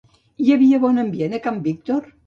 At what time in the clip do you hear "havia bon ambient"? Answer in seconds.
0.55-1.41